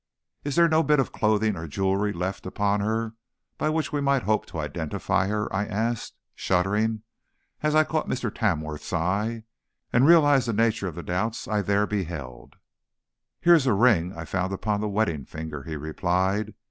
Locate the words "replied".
15.75-16.55